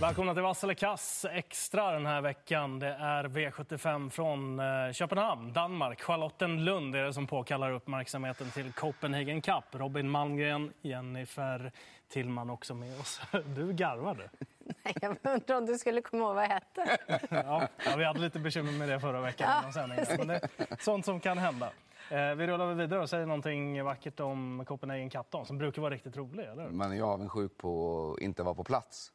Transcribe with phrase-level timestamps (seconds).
[0.00, 2.78] Välkomna till Vass eller kass extra den här veckan.
[2.78, 6.02] Det är V75 från eh, Köpenhamn, Danmark.
[6.02, 9.64] Charlottenlund är det som påkallar uppmärksamheten till Copenhagen Cup.
[9.70, 11.72] Robin Malmgren, Jennifer
[12.08, 13.20] Tillman också med oss.
[13.56, 14.30] Du garvade.
[14.84, 16.98] Nej, jag undrar om du skulle komma ihåg vad jag hette.
[17.30, 19.50] Ja, ja, vi hade lite bekymmer med det förra veckan.
[19.74, 19.86] Ja.
[20.18, 21.70] Men det är sånt som kan hända.
[22.10, 26.16] Eh, vi rullar vidare och säger någonting vackert om Copenhagen Cup som brukar vara riktigt
[26.16, 29.12] rolig, eller Man är avundsjuk på att inte vara på plats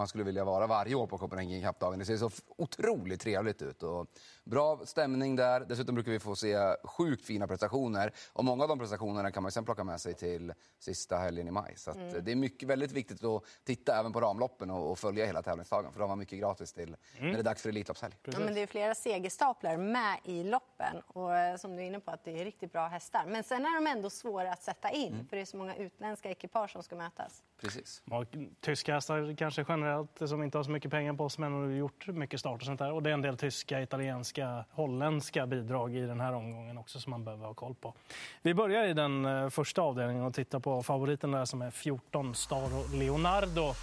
[0.00, 1.98] man skulle vilja vara varje år på Copenhagen Cup-dagen.
[1.98, 3.82] Det ser så otroligt trevligt ut.
[3.82, 4.06] Och
[4.44, 5.60] bra stämning där.
[5.60, 8.12] Dessutom brukar vi få se sjukt fina prestationer.
[8.32, 11.50] Och många av de prestationerna kan man sen plocka med sig till sista helgen i
[11.50, 11.74] maj.
[11.76, 12.24] Så mm.
[12.24, 15.92] det är mycket, väldigt viktigt att titta även på ramloppen och, och följa hela tävlingsdagen.
[15.92, 17.26] För de har mycket gratis till mm.
[17.26, 18.14] när det är dags för Elitloppshelg.
[18.24, 21.02] Ja, men det är flera segerstaplar med i loppen.
[21.06, 23.24] Och eh, som du är inne på, att det är riktigt bra hästar.
[23.26, 25.12] Men sen är de ändå svåra att sätta in.
[25.12, 25.26] Mm.
[25.26, 27.42] För det är så många utländska ekipage som ska mötas.
[27.60, 28.02] Precis.
[28.60, 29.89] Tyska hästar kanske generellt
[30.26, 32.78] som inte har så mycket pengar på oss, men har gjort mycket start och sånt
[32.78, 32.92] där.
[32.92, 37.10] Och det är en del tyska, italienska, holländska bidrag i den här omgången också som
[37.10, 37.94] man behöver ha koll på.
[38.42, 42.34] Vi börjar i den eh, första avdelningen och tittar på favoriten där som är 14
[42.34, 43.74] Star Leonardo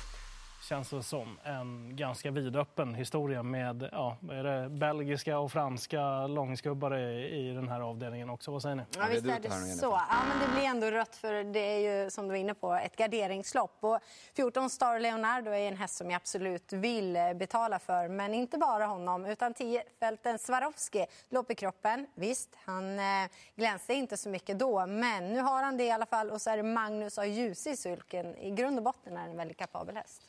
[0.62, 7.30] känns det som en ganska vidöppen historia med ja, är det belgiska och franska långskubbare
[7.30, 8.52] i den här avdelningen också.
[8.52, 8.84] Vad säger ni?
[8.98, 9.86] Ja, visst är det så.
[9.86, 12.74] Ja, men det blir ändå rött för det är ju som du var inne på
[12.74, 13.78] ett garderingslopp.
[13.80, 14.00] Och
[14.36, 18.08] 14 Star Leonardo är en häst som jag absolut vill eh, betala för.
[18.08, 22.08] Men inte bara honom utan 10 Fälten Swarovski lopp i kroppen.
[22.16, 26.06] Visst, han eh, glänste inte så mycket då men nu har han det i alla
[26.06, 27.26] fall och så är det Magnus A.
[27.26, 28.36] Ljus i sulken.
[28.36, 30.22] I grund och botten är han en väldigt kapabel häst.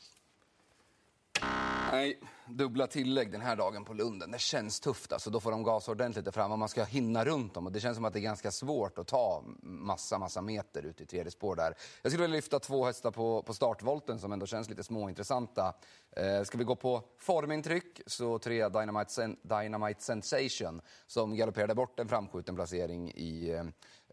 [1.93, 4.31] Nej, dubbla tillägg den här dagen på Lunden.
[4.31, 5.13] Det känns tufft.
[5.13, 7.67] Alltså, då får de gasa ordentligt där fram och man ska hinna runt dem.
[7.67, 11.01] Och det känns som att det är ganska svårt att ta massa, massa meter ut
[11.01, 11.75] i tredje spår där.
[12.03, 15.75] Jag skulle vilja lyfta två hästar på, på startvolten som ändå känns lite småintressanta.
[16.17, 22.01] Eh, ska vi gå på formintryck så tre Dynamite, Sen Dynamite Sensation som galopperade bort
[22.01, 23.65] en framskjuten placering i eh, Eh,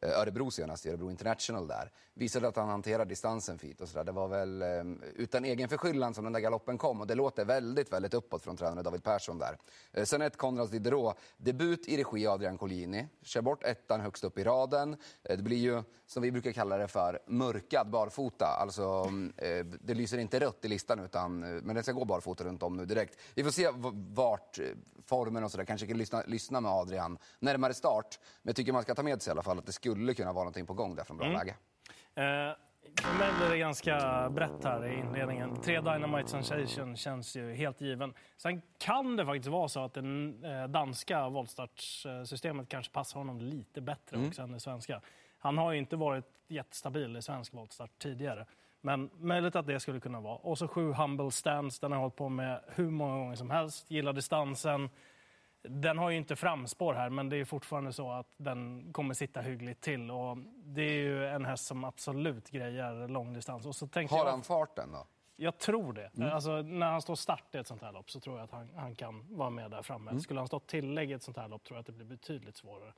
[0.01, 1.91] Eh, Örebro senast, i Örebro International där.
[2.13, 4.03] Visade att han hanterar distansen fint och sådär.
[4.03, 4.67] Det var väl eh,
[5.15, 8.57] utan egen förskyllan som den där galoppen kom och det låter väldigt, väldigt uppåt från
[8.57, 9.57] tränare David Persson där.
[9.91, 13.07] Eh, sen ett Konrads Diderot, debut i regi av Adrian Collini.
[13.21, 14.97] Kör bort ettan högst upp i raden.
[15.21, 18.45] Det blir ju, som vi brukar kalla det för, mörkad barfota.
[18.45, 19.11] Alltså,
[19.81, 22.85] det lyser inte rött i listan utan, men den ska gå barfota runt om nu
[22.85, 23.19] direkt.
[23.35, 23.69] Vi får se
[24.13, 24.59] vart
[25.05, 28.19] formen och sådär, kanske kan lyssna, lyssna med Adrian närmare start.
[28.41, 30.33] Men jag tycker man ska ta med sig i alla fall att det skulle kunna
[30.33, 31.37] vara någonting på gång där från bra mm.
[31.37, 31.55] läge.
[32.15, 32.55] Eh,
[33.39, 35.61] blir det ganska brett här i inledningen.
[35.61, 38.13] Tre Dynamite Sensation känns ju helt given.
[38.37, 43.81] Sen kan det faktiskt vara så att det eh, danska voltstartssystemet kanske passar honom lite
[43.81, 44.27] bättre mm.
[44.27, 45.01] också än det svenska.
[45.39, 48.45] Han har ju inte varit jättestabil i svensk voltstart tidigare.
[48.81, 50.35] Men möjligt att det skulle kunna vara.
[50.35, 53.49] Och så sju Humble Stands, den har jag hållit på med hur många gånger som
[53.49, 53.91] helst.
[53.91, 54.89] Gillar distansen.
[55.69, 59.41] Den har ju inte framspår här, men det är fortfarande så att den kommer sitta
[59.41, 60.11] hyggligt till.
[60.11, 63.65] Och det är ju en häst som absolut grejer långdistans.
[63.65, 65.07] Och så har han jag, farten då?
[65.35, 66.11] Jag tror det.
[66.17, 66.33] Mm.
[66.33, 68.69] Alltså, när han står start i ett sånt här lopp så tror jag att han,
[68.75, 70.11] han kan vara med där framme.
[70.11, 70.21] Mm.
[70.21, 72.57] Skulle han stå tillägg i ett sånt här lopp tror jag att det blir betydligt
[72.57, 72.93] svårare.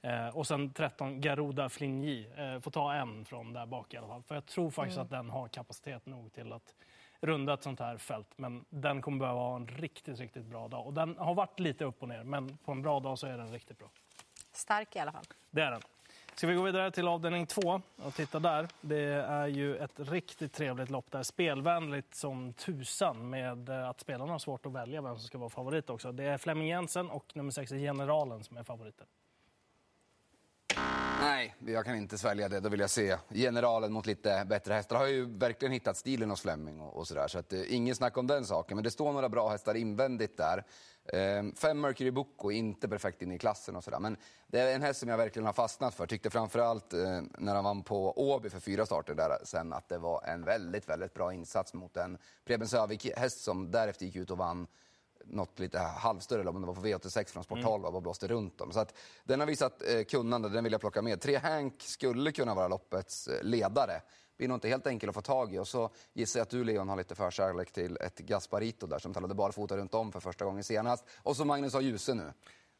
[0.00, 2.26] Eh, och sen 13 Garuda Fligny.
[2.26, 4.22] Eh, får ta en från där bak i alla fall.
[4.22, 5.04] För jag tror faktiskt mm.
[5.04, 6.74] att den har kapacitet nog till att
[7.22, 8.28] runda ett sånt här fält.
[8.36, 10.86] Men den kommer behöva ha en riktigt, riktigt bra dag.
[10.86, 13.38] Och den har varit lite upp och ner, men på en bra dag så är
[13.38, 13.90] den riktigt bra.
[14.52, 15.24] Stark i alla fall.
[15.50, 15.80] Det är den.
[16.34, 18.68] Ska vi gå vidare till avdelning två och titta där.
[18.80, 21.22] Det är ju ett riktigt trevligt lopp där.
[21.22, 25.50] Spelvänligt som tusan med eh, att spelarna har svårt att välja vem som ska vara
[25.50, 26.12] favorit också.
[26.12, 29.06] Det är Flemming Jensen och nummer sex Generalen som är favoriter.
[31.66, 32.60] Jag kan inte svälja det.
[32.60, 34.96] Då vill jag se generalen mot lite bättre hästar.
[34.96, 37.28] Har ju verkligen hittat stilen hos Flemming och, och sådär.
[37.28, 38.76] Så att, eh, ingen snack om den saken.
[38.76, 40.64] Men det står några bra hästar invändigt där.
[41.04, 43.98] Eh, fem Mercury Bocco, inte perfekt in i klassen och sådär.
[43.98, 46.06] Men det är en häst som jag verkligen har fastnat för.
[46.06, 49.98] Tyckte framförallt eh, när han vann på Åby för fyra starter där sen att det
[49.98, 54.38] var en väldigt, väldigt bra insats mot en Preben Sövik-häst som därefter gick ut och
[54.38, 54.66] vann
[55.26, 57.94] något lite halvstörre lopp, det var på V86 från Sport 12 mm.
[57.94, 58.72] och blåste runt dem.
[58.72, 61.20] Så att den har visat eh, kunnande, den vill jag plocka med.
[61.20, 64.02] Tre Hank skulle kunna vara loppets eh, ledare.
[64.36, 65.58] Blir nog inte helt enkelt att få tag i.
[65.58, 69.14] Och så gissar jag att du Leon har lite förkärlek till ett Gasparito där som
[69.14, 71.04] talade barfota runt om för första gången senast.
[71.22, 72.32] Och så Magnus har Djuse nu.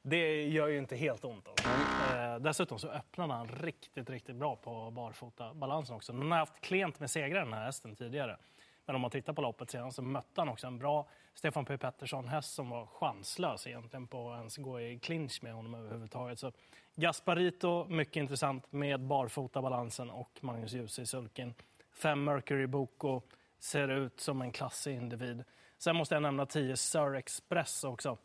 [0.02, 1.48] Det gör ju inte helt ont.
[1.48, 1.68] Alltså.
[2.16, 6.12] Eh, dessutom så öppnade han riktigt, riktigt bra på barfota balansen också.
[6.12, 8.38] Han har haft klent med segrar den här hästen tidigare.
[8.86, 11.78] Men om man tittar på loppet sedan så mötte han också en bra Stefan P
[11.78, 16.38] Pettersson-häst som var chanslös egentligen på att ens gå i clinch med honom överhuvudtaget.
[16.38, 16.52] Så
[16.94, 21.54] Gasparito, mycket intressant med barfota balansen och Magnus Djuse i sulken.
[21.92, 23.22] Fem Mercury Boko
[23.58, 25.44] ser ut som en klassig individ.
[25.78, 28.16] Sen måste jag nämna 10 Sir Express också.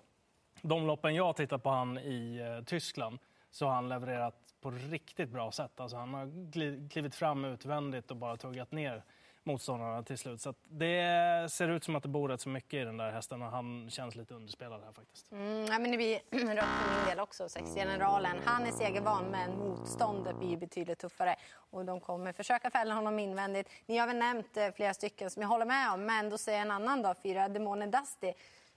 [0.61, 3.19] De loppen jag har tittat på han i eh, Tyskland
[3.51, 5.79] så har han levererat på riktigt bra sätt.
[5.79, 9.03] Alltså han har klivit fram utvändigt och bara tuggat ner
[9.47, 10.41] motståndarna till slut.
[10.41, 13.41] Så det ser ut som att det bor rätt så mycket i den där hästen
[13.41, 15.31] och han känns lite underspelad här faktiskt.
[15.31, 16.15] Mm, ja, men det blir
[16.55, 17.49] rött för min del också.
[17.49, 18.37] Sex generalen.
[18.45, 23.69] Han är segervan men motståndet blir betydligt tuffare och de kommer försöka fälla honom invändigt.
[23.85, 26.61] Ni har väl nämnt eh, flera stycken som jag håller med om men då säger
[26.61, 28.33] en annan dag, fyra Demone Dusty.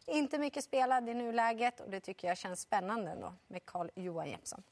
[0.06, 4.30] Inte mycket spelad i nuläget och det tycker jag känns spännande ändå med Carl Johan
[4.30, 4.62] Jeppsson.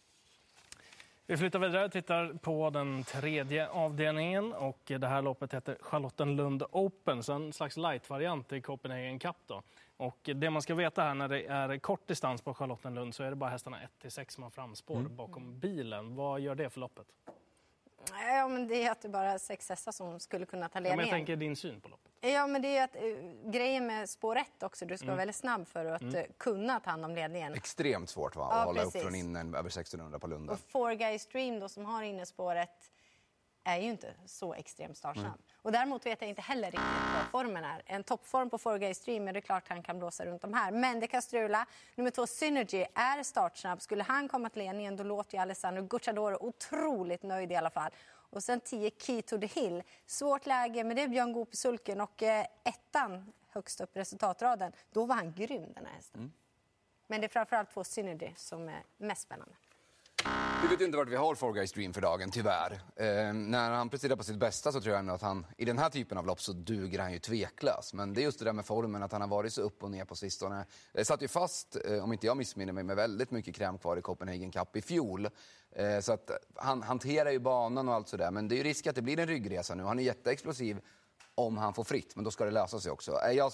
[1.31, 4.53] Vi flyttar vidare och tittar på den tredje avdelningen.
[4.53, 9.37] Och det här loppet heter Charlottenlund Open, så en slags light-variant i Copenhagen Cup.
[9.47, 9.63] Då.
[9.97, 13.31] Och det man ska veta här när det är kort distans på Charlottenlund så är
[13.31, 15.17] det bara hästarna 1-6 som har framspår mm.
[15.17, 16.15] bakom bilen.
[16.15, 17.07] Vad gör det för loppet?
[18.13, 20.99] Ja, men det är att det bara är sex hästar som skulle kunna ta ledningen.
[20.99, 22.13] Ja, men jag tänker din syn på loppet.
[22.21, 25.13] Ja, men det är att uh, grejen med spår 1 också, du ska mm.
[25.13, 26.15] vara väldigt snabb för att mm.
[26.15, 27.55] uh, kunna ta hand om ledningen.
[27.55, 28.45] Extremt svårt va?
[28.45, 28.95] att hålla precis.
[28.95, 30.55] upp från innen över 1600 på Lunden.
[30.55, 32.91] Och Four Guys Stream då, som har innespåret
[33.69, 35.27] är ju inte så extremt startsnabb.
[35.27, 35.41] Mm.
[35.63, 37.83] Och däremot vet jag inte heller riktigt vad formen är.
[37.87, 40.71] En toppform på 4 Stream är det klart han kan blåsa runt de här.
[40.71, 41.67] Men det kan strula.
[41.95, 43.83] Nummer två, Synergy, är startsnabb.
[43.83, 47.91] Skulle han komma till ledningen då låter ju Alessandro Gucciadoro otroligt nöjd i alla fall.
[48.31, 49.83] Och sen 10 Key to the Hill.
[50.07, 52.01] Svårt läge, men det är Björn Goop i sulken.
[52.01, 56.21] Och eh, ettan högst upp i resultatraden, då var han grym den här hästen.
[56.21, 56.33] Mm.
[57.07, 59.55] Men det är framförallt två Synergy som är mest spännande.
[60.63, 62.73] Vi vet inte vart vi har Four Guys Dream för dagen, tyvärr.
[62.97, 65.79] Eh, när han presterar på sitt bästa så tror jag ändå att han, i den
[65.79, 67.95] här typen av lopp så duger han ju tveklöst.
[67.95, 69.91] Men det är just det där med formen, att han har varit så upp och
[69.91, 70.67] ner på sistone.
[70.95, 73.97] Eh, satt ju fast, eh, om inte jag missminner mig, med väldigt mycket kräm kvar
[73.97, 75.29] i Copenhagen Cup i fjol.
[75.71, 78.31] Eh, så att han hanterar ju banan och allt sådär.
[78.31, 79.83] Men det är ju risk att det blir en ryggresa nu.
[79.83, 80.81] Han är jätteexplosiv
[81.35, 83.13] om han får fritt, men då ska det lösa sig också.
[83.13, 83.53] Är jag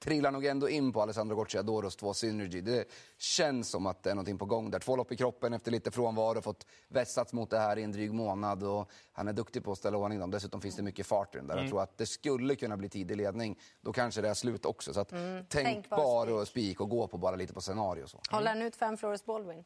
[0.00, 2.60] trillar nog ändå in på Alessandro Gocciadoros två Synergy.
[2.60, 2.84] Det
[3.18, 4.78] känns som att det är någonting på gång där.
[4.78, 8.12] Två lopp i kroppen efter lite frånvaro, fått vässats mot det här i en dryg
[8.12, 10.30] månad och han är duktig på att ställa ordning dem.
[10.30, 11.54] Dessutom finns det mycket fart i den där.
[11.54, 11.64] Mm.
[11.64, 13.58] Jag tror att det skulle kunna bli tidig ledning.
[13.80, 14.94] Då kanske det är slut också.
[14.94, 15.44] Så att mm.
[15.48, 18.06] tänk bara spik och gå på bara lite på scenario.
[18.06, 18.20] Så.
[18.30, 19.64] Håller han ut fem Flores Baldwin?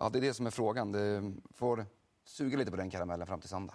[0.00, 0.92] Ja, det är det som är frågan.
[0.92, 1.86] Det får
[2.24, 3.74] suga lite på den karamellen fram till söndag.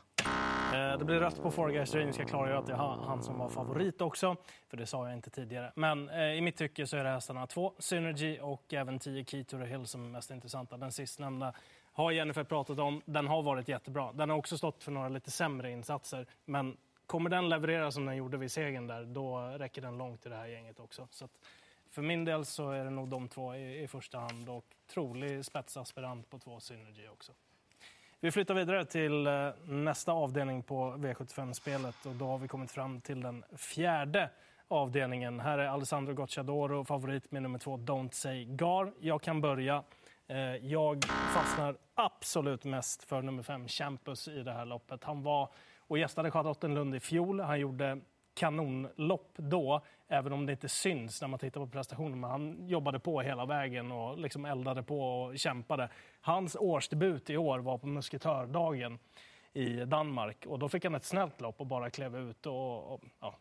[0.73, 1.99] Eh, det blir rött på Forgeister.
[1.99, 4.35] Vi ska klargöra att det är han som var favorit också,
[4.67, 5.71] för det sa jag inte tidigare.
[5.75, 9.43] Men eh, i mitt tycke så är det hästarna två, Synergy och även 10 Key
[9.43, 10.77] to the Hill som är mest intressanta.
[10.77, 11.53] Den sistnämnda
[11.93, 13.01] har Jennifer pratat om.
[13.05, 14.11] Den har varit jättebra.
[14.13, 16.25] Den har också stått för några lite sämre insatser.
[16.45, 20.29] Men kommer den leverera som den gjorde vid segern där, då räcker den långt i
[20.29, 21.07] det här gänget också.
[21.11, 21.27] Så
[21.89, 25.45] för min del så är det nog de två i, i första hand och trolig
[25.45, 27.33] spetsaspirant på två Synergy också.
[28.21, 33.01] Vi flyttar vidare till eh, nästa avdelning på V75-spelet och då har vi kommit fram
[33.01, 34.29] till den fjärde
[34.67, 35.39] avdelningen.
[35.39, 38.93] Här är Alessandro Gocciadoro favorit med nummer två Don't Say Gar.
[38.99, 39.83] Jag kan börja.
[40.27, 45.03] Eh, jag fastnar absolut mest för nummer fem Champus i det här loppet.
[45.03, 45.49] Han var
[45.79, 47.39] och gästade Charlottenlund i fjol.
[47.39, 47.99] Han gjorde
[48.33, 52.19] kanonlopp då, även om det inte syns när man tittar på prestationen.
[52.19, 55.89] Men han jobbade på hela vägen och liksom eldade på och kämpade.
[56.21, 58.99] Hans årsdebut i år var på musketördagen
[59.53, 62.45] i Danmark och då fick han ett snällt lopp och bara klev ut.
[62.45, 63.35] Och, och ja,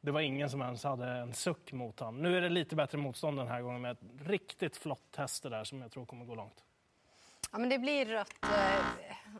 [0.00, 2.22] det var ingen som ens hade en suck mot honom.
[2.22, 5.64] Nu är det lite bättre motstånd den här gången med ett riktigt flott test där
[5.64, 6.64] som jag tror kommer gå långt.
[7.52, 8.34] Ja, men det blir rött.
[8.42, 8.84] Eh,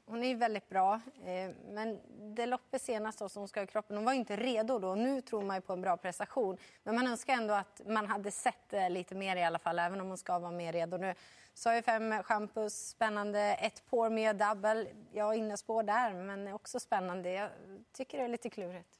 [0.07, 1.00] hon är väldigt bra.
[1.25, 2.00] Eh, men
[2.35, 4.95] det loppet senast då, som hon ska ha kroppen, hon var inte redo då.
[4.95, 6.59] Nu tror man på en bra prestation.
[6.83, 10.00] Men man önskar ändå att man hade sett eh, lite mer i alla fall, även
[10.00, 11.14] om hon ska vara mer redo nu.
[11.54, 13.40] Så har fem Champus, spännande.
[13.40, 14.87] Ett pour med double.
[15.12, 17.33] Jag är där, men också spännande.
[17.33, 17.50] Jag
[17.92, 18.99] tycker det är lite klurigt.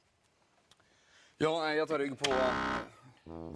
[1.37, 2.33] Ja, jag tar rygg på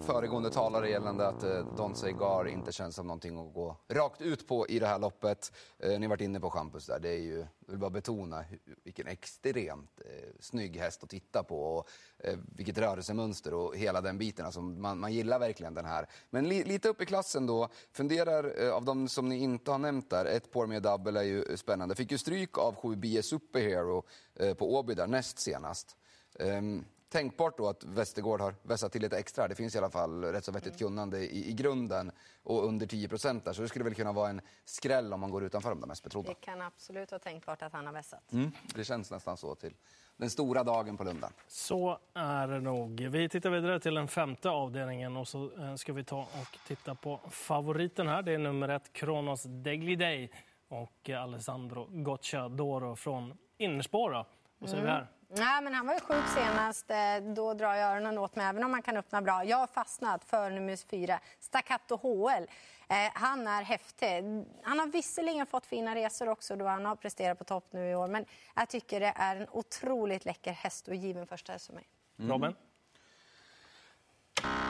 [0.00, 4.48] föregående talare gällande att eh, Don Segar inte känns som någonting att gå rakt ut
[4.48, 5.52] på i det här loppet.
[5.78, 6.98] Eh, ni har varit inne på Champus där.
[6.98, 8.44] Det är ju, jag vill bara betona
[8.84, 14.18] vilken extremt eh, snygg häst att titta på och eh, vilket rörelsemönster och hela den
[14.18, 14.46] biten.
[14.46, 16.08] Alltså, man, man gillar verkligen den här.
[16.30, 17.68] Men li, lite upp i klassen då.
[17.92, 20.24] Funderar eh, av de som ni inte har nämnt där.
[20.24, 21.94] Ett par med double är ju spännande.
[21.94, 25.96] Fick ju stryk av 7 BS Superhero eh, på Åby där näst senast.
[26.40, 29.48] Um, tänkbart då att Västergård har vässat till lite extra.
[29.48, 30.88] Det finns i alla fall rätt så vettigt mm.
[30.88, 32.12] kunnande i, i grunden
[32.42, 33.52] och under 10 procent där.
[33.52, 36.28] Så det skulle väl kunna vara en skräll om man går utanför de mest betrodda.
[36.28, 38.32] Det kan absolut vara tänkbart att han har vässat.
[38.32, 39.74] Mm, det känns nästan så till
[40.16, 41.30] den stora dagen på Lundan.
[41.46, 43.00] Så är det nog.
[43.00, 46.94] Vi tittar vidare till den femte avdelningen och så eh, ska vi ta och titta
[46.94, 48.22] på favoriten här.
[48.22, 50.30] Det är nummer ett, Kronos Deglidei
[50.68, 54.26] och Alessandro Gocciadoro från innerspår.
[54.58, 54.94] Vad säger mm.
[54.94, 55.06] vi här?
[55.30, 56.90] Nej, men han var ju sjuk senast.
[56.90, 59.44] Eh, då drar jag öronen åt mig, även om han kan öppna bra.
[59.44, 62.42] Jag har fastnat för nummer fyra, Staccato HL.
[62.88, 64.44] Eh, han är häftig.
[64.62, 67.94] Han har visserligen fått fina resor också då han har presterat på topp nu i
[67.94, 68.08] år.
[68.08, 71.88] Men jag tycker det är en otroligt läcker häst och given första häst för mig.
[72.18, 72.30] Mm.
[72.30, 72.54] Robin?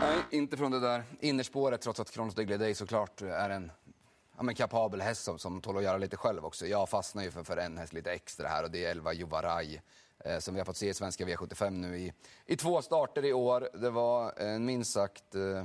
[0.00, 3.72] Nej, inte från det där innerspåret, trots att Kronos de såklart är en
[4.36, 6.66] ja, men kapabel häst som, som tål att göra lite själv också.
[6.66, 9.82] Jag fastnar ju för, för en häst lite extra här och det är Elva Juvaraj
[10.24, 12.12] eh, som vi har fått se i svenska V75 nu i,
[12.46, 13.68] i två starter i år.
[13.74, 15.34] Det var en minst sagt...
[15.34, 15.64] Eh,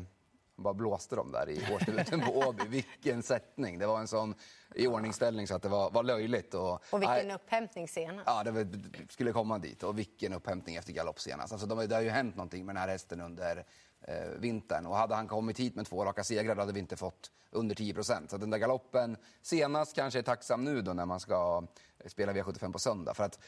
[0.56, 2.64] bara blåste de där i årsdebuten på Åby.
[2.68, 3.80] Vilken sättning!
[3.80, 4.36] Det var en sån
[4.76, 6.54] iordningställning så att det var, var löjligt.
[6.54, 8.24] Och, och vilken nej, upphämtning senast.
[8.26, 8.68] Ja, det
[9.10, 9.84] skulle komma dit.
[9.84, 11.54] Och vilken upphämtning efter galopp senast.
[11.54, 13.66] Alltså, de, det har ju hänt någonting med den här hästen under
[14.08, 14.86] eh, vintern.
[14.86, 17.94] Och hade han kommit hit med två raka segrar hade vi inte fått under 10
[17.94, 18.32] procent.
[18.32, 21.64] Så den där galoppen senast kanske är tacksam nu då när man ska
[22.06, 23.14] spela V75 på söndag.
[23.14, 23.40] För att,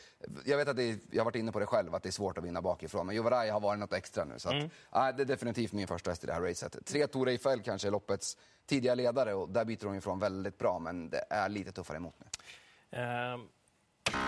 [0.45, 2.37] jag vet att är, jag har varit inne på det själv, att det är svårt
[2.37, 3.07] att vinna bakifrån.
[3.07, 4.39] Men Juvaraj har varit något extra nu.
[4.39, 4.69] Så att, mm.
[4.93, 6.85] äh, det är definitivt min första häst i det här racet.
[6.85, 10.79] Tre Tor Eiffel kanske är loppets tidiga ledare och där byter hon ifrån väldigt bra.
[10.79, 12.25] Men det är lite tuffare emot nu.
[12.99, 13.49] Um.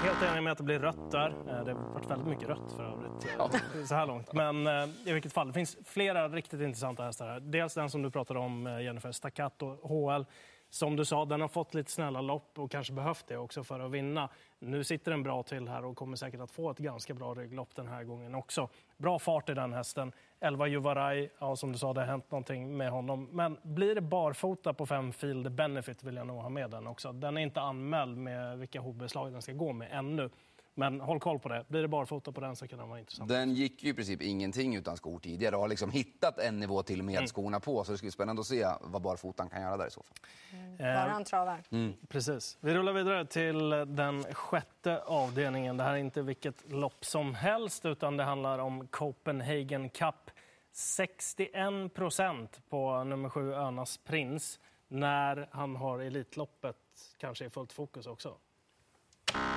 [0.03, 1.29] Helt enig med att det blir rött där.
[1.29, 3.49] Eh, det har varit väldigt mycket rött för övrigt eh, ja.
[3.85, 4.33] så här långt.
[4.33, 7.39] Men eh, i vilket fall, det finns flera riktigt intressanta hästar här.
[7.39, 10.23] Dels den som du pratade om, Jennifer, Staccato HL.
[10.69, 13.79] Som du sa, den har fått lite snälla lopp och kanske behövt det också för
[13.79, 14.29] att vinna.
[14.59, 17.75] Nu sitter den bra till här och kommer säkert att få ett ganska bra rygglopp
[17.75, 18.69] den här gången också.
[18.97, 20.11] Bra fart i den hästen.
[20.39, 23.29] Elva Juvaraj, ja, som du sa, det har hänt någonting med honom.
[23.31, 27.11] Men blir det barfota på fem Field Benefit vill jag nog ha med den också.
[27.11, 30.29] Den är inte anmäld med vilka hovbeslag den ska gå med ännu.
[30.77, 31.65] Men håll koll på det.
[31.67, 33.29] Blir det barfota på den så kan den vara intressant.
[33.29, 36.83] Den gick ju i princip ingenting utan skor tidigare och har liksom hittat en nivå
[36.83, 37.27] till med mm.
[37.27, 37.83] skorna på.
[37.83, 40.17] Så det ska bli spännande att se vad barfotan kan göra där i så fall.
[40.51, 40.77] Mm.
[40.77, 41.63] Bara han travar.
[41.69, 41.93] Mm.
[42.07, 42.57] Precis.
[42.61, 45.77] Vi rullar vidare till den sjätte avdelningen.
[45.77, 50.31] Det här är inte vilket lopp som helst utan det handlar om Copenhagen Cup.
[50.71, 56.75] 61 procent på nummer sju Önas Prins när han har Elitloppet
[57.17, 58.37] kanske i fullt fokus också.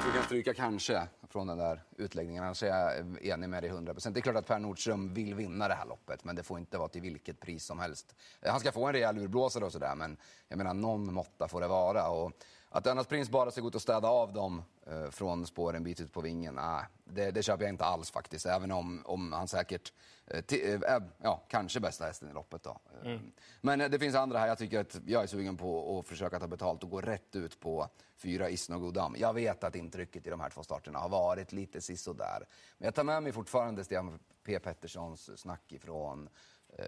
[0.07, 4.10] Vi kan stryka kanske från den där utläggningen, annars är jag enig med dig 100%
[4.10, 6.78] Det är klart att Per Nordström vill vinna det här loppet, men det får inte
[6.78, 8.14] vara till vilket pris som helst.
[8.46, 10.16] Han ska få en rejäl urblåsare och sådär, men
[10.49, 12.08] jag menar någon måtta får det vara.
[12.08, 12.32] Och
[12.72, 15.84] att Önas Prins bara ska gå ut och städa av dem eh, från spåren en
[15.84, 18.46] bit ut på vingen, nah, det, det köper jag inte alls faktiskt.
[18.46, 19.92] Även om, om han säkert
[20.26, 22.62] eh, eh ja, kanske bästa hästen i loppet.
[22.62, 22.78] Då.
[23.04, 23.32] Mm.
[23.60, 24.46] Men det finns andra här.
[24.46, 27.60] Jag tycker att jag är sugen på att försöka ta betalt och gå rätt ut
[27.60, 29.16] på fyra Isno Godam.
[29.18, 32.46] Jag vet att intrycket i de här två starterna har varit varit lite sisådär.
[32.78, 36.28] Men jag tar med mig fortfarande Stefan P Petterssons snack ifrån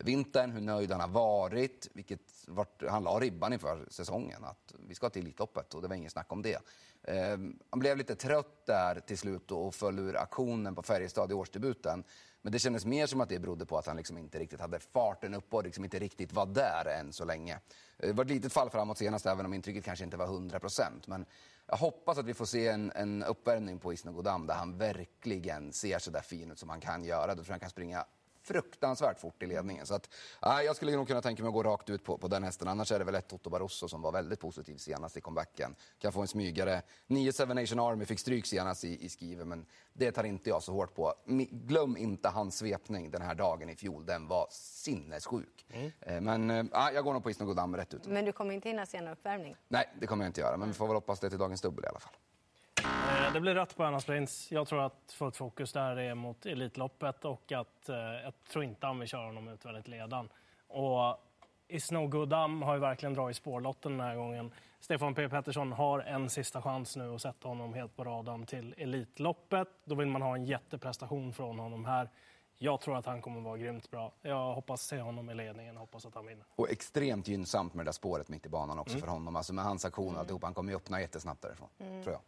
[0.00, 4.44] vintern, hur nöjd han har varit, vilket vart, han la ribban inför säsongen.
[4.44, 6.58] Att vi ska till Elitloppet och det var ingen snack om det.
[7.02, 7.38] Eh,
[7.70, 12.04] han blev lite trött där till slut och föll ur aktionen på Färjestad i årsdebuten.
[12.42, 14.78] Men det kändes mer som att det berodde på att han liksom inte riktigt hade
[14.78, 17.58] farten upp och liksom inte riktigt var där än så länge.
[17.96, 21.06] Det var ett litet fall framåt senast, även om intrycket kanske inte var 100 procent.
[21.06, 21.26] Men
[21.66, 25.99] jag hoppas att vi får se en, en uppvärmning på Isnogodam där han verkligen ser
[25.99, 27.26] så där fin ut som han kan göra.
[27.26, 28.04] Då tror jag han kan springa
[28.42, 29.87] fruktansvärt fort i ledningen.
[29.87, 30.08] Så att,
[30.46, 32.68] äh, jag skulle nog kunna tänka mig att gå rakt ut på, på den hästen.
[32.68, 35.76] Annars är det väl ett Toto Barroso som var väldigt positiv senast i comebacken.
[35.99, 36.82] Kan få en smygare.
[37.06, 40.62] 9 Seven Nation Army fick stryk senast i, i Skive, men det tar inte jag
[40.62, 41.14] så hårt på.
[41.50, 44.06] Glöm inte hans svepning den här dagen i fjol.
[44.06, 45.66] Den var sinnessjuk.
[45.70, 45.92] Mm.
[46.00, 48.06] Eh, men äh, jag går nog på Isno Godam rätt ut.
[48.06, 49.56] Men du kommer inte hinna se en uppvärmning?
[49.68, 50.56] Nej, det kommer jag inte göra.
[50.56, 52.14] Men vi får väl hoppas det till dagens dubbel i alla fall.
[53.09, 54.52] Eh, det blir rött på Annas Prins.
[54.52, 58.87] Jag tror att fullt fokus där är mot Elitloppet och att eh, jag tror inte
[58.87, 60.28] han vill köra honom utvändigt ledan.
[60.68, 61.18] Och
[61.68, 64.52] Isno Goodam har ju verkligen dragit spårlotten den här gången.
[64.80, 68.75] Stefan P Pettersson har en sista chans nu att sätta honom helt på radarn till
[68.78, 69.68] Elitloppet.
[69.85, 72.11] Då vill man ha en jätteprestation från honom här.
[72.59, 74.12] Jag tror att han kommer att vara grymt bra.
[74.23, 75.76] Jag hoppas se honom i ledningen.
[75.76, 76.44] Hoppas att han vinner.
[76.56, 79.00] Och extremt gynnsamt med det där spåret mitt i banan också mm.
[79.00, 79.37] för honom.
[79.37, 80.21] Alltså med hans aktion och mm.
[80.21, 80.42] alltihop.
[80.42, 82.02] Han kommer ju öppna jättesnabbt därifrån, mm.
[82.02, 82.23] tror jag.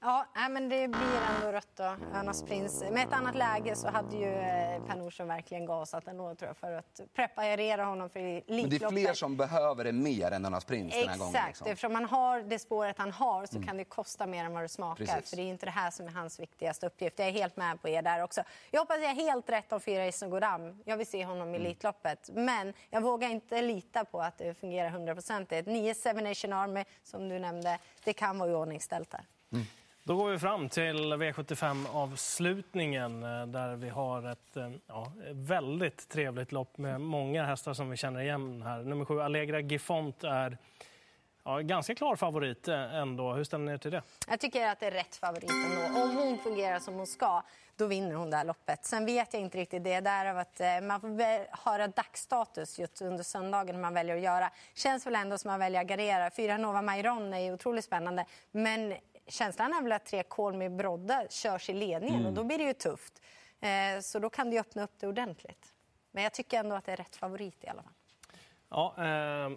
[0.00, 2.84] Ja, men det blir ändå rött då, Önas prins.
[2.90, 6.56] Med ett annat läge så hade ju eh, Per Nordström verkligen gasat ändå tror jag,
[6.56, 8.70] för att preparera honom för Elitloppet.
[8.70, 11.34] Men det är fler som behöver det mer än Önas prins den här gången.
[11.34, 11.66] Exakt, liksom.
[11.66, 13.66] eftersom man har det spåret han har så mm.
[13.66, 15.04] kan det kosta mer än vad det smakar.
[15.04, 15.30] Precis.
[15.30, 17.18] För det är inte det här som är hans viktigaste uppgift.
[17.18, 18.42] Jag är helt med på er där också.
[18.70, 20.82] Jag hoppas jag är helt rätt om fyra Isnogodam.
[20.84, 21.66] Jag vill se honom i mm.
[21.66, 22.30] Elitloppet.
[22.34, 25.68] Men jag vågar inte lita på att det fungerar hundraprocentigt.
[25.68, 29.24] 9 Seven Nation Army, som du nämnde, det kan vara iordningställt där.
[29.52, 29.66] Mm.
[30.06, 36.52] Då går vi fram till V75-avslutningen eh, där vi har ett eh, ja, väldigt trevligt
[36.52, 38.82] lopp med många hästar som vi känner igen här.
[38.82, 40.58] Nummer sju, Allegra Gifont är
[41.44, 43.32] Ja, ganska klar favorit eh, ändå.
[43.32, 44.02] Hur ställer ni er till det?
[44.28, 46.02] Jag tycker att det är rätt favorit ändå.
[46.02, 47.42] Om hon fungerar som hon ska,
[47.76, 48.84] då vinner hon det här loppet.
[48.84, 50.00] Sen vet jag inte riktigt det.
[50.00, 51.08] Där av att man får
[51.64, 54.50] höra dagsstatus just under söndagen hur man väljer att göra.
[54.74, 56.30] Känns väl ändå som man väljer att gardera.
[56.30, 58.24] Fyra Nova Mairon är otroligt spännande.
[58.50, 58.94] Men
[59.26, 62.26] känslan är väl att tre Kolmi Brodde körs i ledningen mm.
[62.26, 63.22] och då blir det ju tufft.
[63.60, 65.72] Eh, så då kan det öppna upp det ordentligt.
[66.10, 67.92] Men jag tycker ändå att det är rätt favorit i alla fall.
[68.68, 69.50] Ja, eh,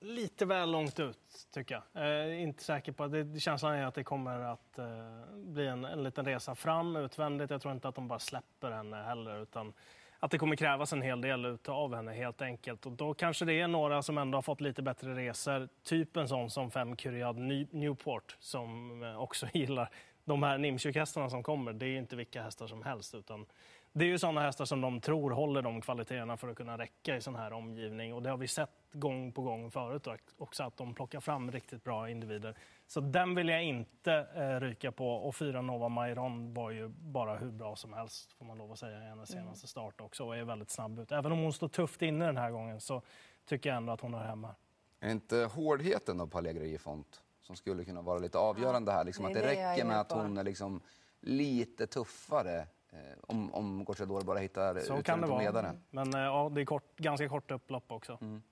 [0.00, 2.04] lite väl långt ut, tycker jag.
[2.04, 3.40] Eh, inte säker på det.
[3.40, 4.86] Känslan är att det kommer att eh,
[5.34, 7.50] bli en, en liten resa fram utvändigt.
[7.50, 9.72] Jag tror inte att de bara släpper henne heller, utan
[10.20, 12.86] att det kommer krävas en hel del av henne helt enkelt.
[12.86, 15.68] Och då kanske det är några som ändå har fått lite bättre resor.
[15.84, 17.36] Typ en sån som fem Curiad
[17.70, 19.90] Newport som eh, också gillar
[20.26, 21.72] de här Nimchuk-hästarna som kommer.
[21.72, 23.46] Det är inte vilka hästar som helst utan
[23.92, 27.16] det är ju sådana hästar som de tror håller de kvaliteterna för att kunna räcka
[27.16, 28.14] i sån här omgivning.
[28.14, 30.06] Och det har vi sett gång på gång förut
[30.38, 32.56] också, att de plockar fram riktigt bra individer.
[32.86, 35.08] Så den vill jag inte eh, ryka på.
[35.10, 38.78] Och fyra Nova Mairon var ju bara hur bra som helst, får man lov att
[38.78, 39.44] säga, i hennes mm.
[39.44, 40.24] senaste start också.
[40.24, 41.12] Och är väldigt snabb ut.
[41.12, 43.02] Även om hon står tufft inne den här gången så
[43.44, 44.54] tycker jag ändå att hon är hemma.
[45.00, 49.04] Är inte hårdheten av Pallegri Font som skulle kunna vara lite avgörande här?
[49.04, 50.80] Liksom, att det, det räcker med att hon är liksom
[51.20, 55.42] lite tuffare Eh, om, om Gocciador bara hittar Så kan det vara.
[55.42, 55.72] Ledare.
[55.90, 58.18] Men eh, ja, det är kort, ganska kort upplopp också.
[58.20, 58.42] Mm.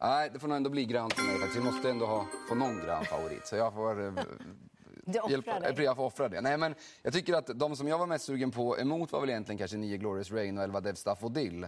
[0.00, 1.56] Nej, det får nog ändå bli grönt för mig faktiskt.
[1.56, 3.46] Vi måste ändå ha, få någon grön favorit.
[3.46, 4.06] Så jag får...
[4.06, 4.12] Eh,
[5.30, 5.84] hjälpa, dig.
[5.84, 6.40] Jag får offra det.
[6.40, 9.30] Nej, men jag tycker att de som jag var mest sugen på emot var väl
[9.30, 11.66] egentligen kanske 9 Glorious Rain och 11 Dev Staffodil.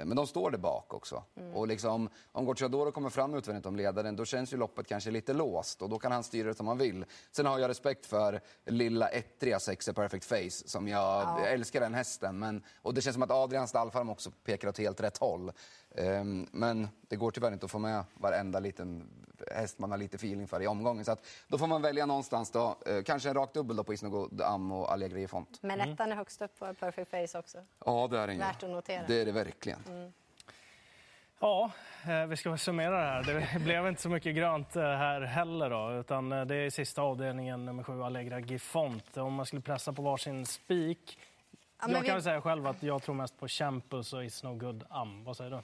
[0.00, 1.24] Eh, men de står där bak också.
[1.36, 1.54] Mm.
[1.54, 5.32] Och liksom, om Gocciadoro kommer fram utvändigt om ledaren, då känns ju loppet kanske lite
[5.32, 7.04] låst och då kan han styra det som han vill.
[7.30, 11.46] Sen har jag respekt för lilla ettriga sexa Perfect Face, som jag ja.
[11.46, 12.38] älskar den hästen.
[12.38, 15.52] Men, och det känns som att Adrian Stallfarm också pekar åt helt rätt håll.
[16.00, 19.08] Um, men det går tyvärr inte att få med varenda liten
[19.50, 21.04] häst man har lite feeling för i omgången.
[21.04, 22.76] Så att, då får man välja någonstans då.
[22.88, 25.58] Uh, kanske en rak dubbel då på Isnogo Am och Allegri Font.
[25.62, 27.58] Men ettan är högst upp på Perfect Face också.
[27.84, 29.02] Ja, det är den Värt att notera.
[29.06, 29.78] Det är det verkligen.
[29.88, 30.12] Mm.
[31.40, 31.70] Ja,
[32.08, 33.22] eh, vi ska summera det här.
[33.22, 35.70] Det blev inte så mycket grönt eh, här heller.
[35.70, 39.16] Då, utan det är sista avdelningen, nummer sju, Allegra Gifont.
[39.16, 41.18] Om man skulle pressa på varsin spik.
[41.80, 42.22] Ja, jag kan vi...
[42.22, 45.24] säga själv att jag tror mest på Champus och It's No Good Am.
[45.24, 45.60] Vad säger du?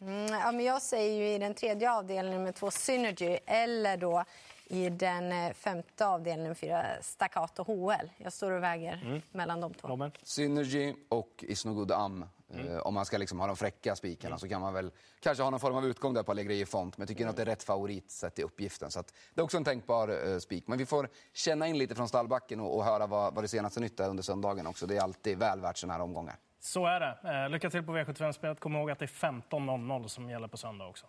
[0.00, 4.24] Mm, ja, men jag säger ju i den tredje avdelningen med två Synergy eller då
[4.66, 8.08] i den eh, femte avdelningen fyra Staccato HL.
[8.16, 9.22] Jag står och väger mm.
[9.32, 9.88] mellan de två.
[9.88, 10.10] Robin?
[10.22, 12.26] Synergy och Is No Good Am.
[12.54, 12.68] Mm.
[12.68, 14.38] Uh, om man ska liksom ha de fräcka spikarna mm.
[14.38, 16.98] så kan man väl kanske ha någon form av utgång där på Allegri Font.
[16.98, 17.30] Men jag tycker mm.
[17.30, 18.90] att det är rätt favorit sett i uppgiften.
[18.90, 19.02] Så
[19.34, 20.68] det är också en tänkbar uh, spik.
[20.68, 23.80] Men vi får känna in lite från stallbacken och, och höra vad, vad det senaste
[23.80, 24.86] nytt är under söndagen också.
[24.86, 26.36] Det är alltid väl värt sådana här omgångar.
[26.64, 27.44] Så är det.
[27.44, 28.60] Eh, lycka till på V75-spelet.
[28.60, 31.06] Kom ihåg att det är 15.00 som gäller på söndag också.